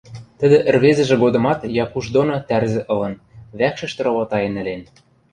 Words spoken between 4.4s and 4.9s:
ӹлен.